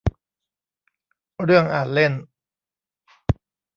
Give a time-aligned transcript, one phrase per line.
[1.43, 2.13] เรื่องอ่านเล่น